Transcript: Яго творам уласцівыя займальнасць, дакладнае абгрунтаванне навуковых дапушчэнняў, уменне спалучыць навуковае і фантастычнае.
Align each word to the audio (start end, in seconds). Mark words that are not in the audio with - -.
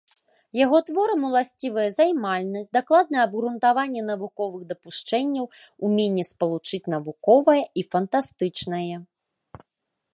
Яго 0.59 0.77
творам 0.85 1.25
уласцівыя 1.27 1.89
займальнасць, 1.99 2.71
дакладнае 2.77 3.19
абгрунтаванне 3.25 4.03
навуковых 4.11 4.61
дапушчэнняў, 4.71 5.45
уменне 5.89 6.23
спалучыць 6.31 6.85
навуковае 6.95 7.59
і 7.83 7.85
фантастычнае. 7.97 8.95